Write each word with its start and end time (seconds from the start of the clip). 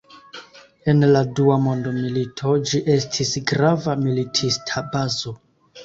En 0.93 1.05
la 1.15 1.21
dua 1.41 1.57
mondmilito, 1.67 2.55
ĝi 2.71 2.83
estis 2.97 3.37
grava 3.55 3.99
militista 4.09 4.89
bazo. 4.99 5.41